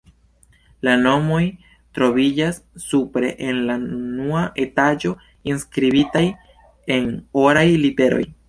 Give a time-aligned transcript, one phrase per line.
[0.85, 1.41] La nomoj
[1.97, 2.57] troviĝas
[2.87, 5.15] supre en la unua etaĝo,
[5.67, 6.27] skribitaj
[6.97, 7.09] en
[7.47, 8.29] oraj literoj.